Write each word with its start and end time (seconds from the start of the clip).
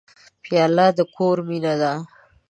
پیاله 0.43 0.87
د 0.97 0.99
کور 1.15 1.37
مینه 1.47 1.73
ده. 1.81 1.93